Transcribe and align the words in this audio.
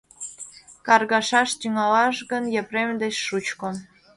Каргашаш 0.85 1.49
тӱҥалаш 1.59 2.17
гын, 2.31 2.43
Епрем 2.61 2.91
деч 3.01 3.15
шучко. 3.27 3.69